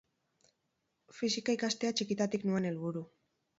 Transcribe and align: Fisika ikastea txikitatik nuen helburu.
Fisika 1.17 1.55
ikastea 1.59 1.93
txikitatik 2.01 2.51
nuen 2.51 2.69
helburu. 2.73 3.07